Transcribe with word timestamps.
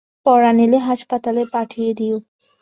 পরান 0.25 0.57
এলে 0.59 0.79
হাসপাতালে 0.79 1.41
পাঠিয়ে 1.53 1.91
দিও। 1.93 2.15